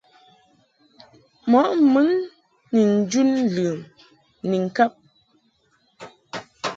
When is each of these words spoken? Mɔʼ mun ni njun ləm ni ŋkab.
Mɔʼ 1.51 1.67
mun 1.91 2.09
ni 2.73 2.81
njun 2.97 3.29
ləm 3.55 3.77
ni 4.49 4.57
ŋkab. 4.65 4.91